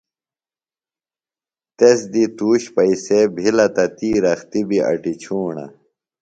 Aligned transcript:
تس 1.77 1.99
دی 2.11 2.23
تُوش 2.37 2.63
پئیسے 2.75 3.19
بِھلہ 3.35 3.67
تہ 3.75 3.85
تی 3.97 4.09
رختیۡ 4.23 4.65
بیۡ 4.69 4.83
اٹیۡ 4.89 5.17
چُھوݨہ۔ 5.21 5.65